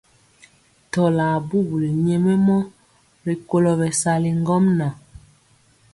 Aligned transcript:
Tɔlar 0.91 1.35
bubuli 1.47 1.89
nyɛmemɔ 2.05 2.57
rikolo 3.25 3.71
bɛsali 3.79 4.29
ŋgomnaŋ. 4.39 4.93